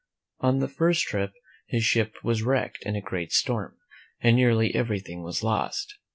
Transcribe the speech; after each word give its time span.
On 0.39 0.57
the 0.57 0.67
first 0.67 1.03
trip 1.03 1.31
his 1.67 1.83
ship 1.83 2.15
was 2.23 2.41
wrecked 2.41 2.79
in 2.87 2.95
a 2.95 3.01
great 3.01 3.31
storm 3.31 3.77
and 4.19 4.35
nearly 4.35 4.73
everything 4.73 5.21
was 5.21 5.43
lost. 5.43 5.93